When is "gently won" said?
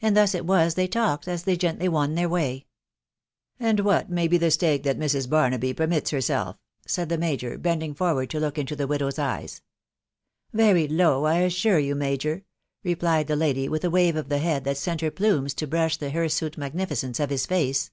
1.58-2.14